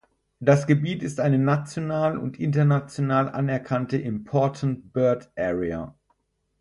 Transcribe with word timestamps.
Das 0.39 0.65
Gebiet 0.65 1.03
ist 1.03 1.19
eine 1.19 1.37
national 1.37 2.17
und 2.17 2.39
international 2.39 3.29
anerkannte 3.29 3.97
Important 3.99 4.93
Bird 4.93 5.31
Area. 5.37 5.93